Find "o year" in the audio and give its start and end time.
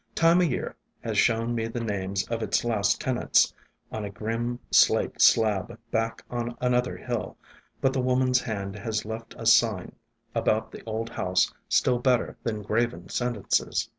0.39-0.75